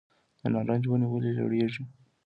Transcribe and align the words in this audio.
د 0.39 0.41
نارنج 0.53 0.83
ونې 0.87 1.07
ولې 1.09 1.31
ژیړیږي؟ 1.37 1.83